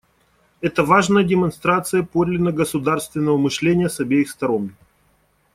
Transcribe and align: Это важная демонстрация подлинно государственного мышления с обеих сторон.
Это 0.61 0.83
важная 0.83 1.23
демонстрация 1.23 2.01
подлинно 2.01 2.51
государственного 2.51 3.37
мышления 3.37 3.87
с 3.87 3.99
обеих 3.99 4.31
сторон. 4.31 4.73